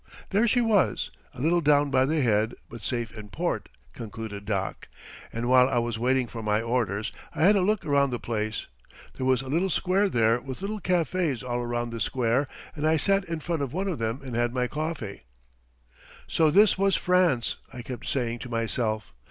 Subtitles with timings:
[0.31, 4.87] "There she was, a little down by the head, but safe in port," concluded Doc;
[5.31, 8.65] "and while I was waiting for my orders I had a look around the place.
[9.17, 12.97] There was a little square there with little cafés all around the square, and I
[12.97, 15.25] sat in front of one of them and had my coffee."
[16.25, 19.13] "So this was France," I kept saying to myself.